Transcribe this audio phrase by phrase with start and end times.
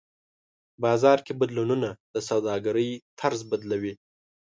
[0.83, 3.93] بازار کې بدلونونه د سوداګرۍ طرز بدلوي.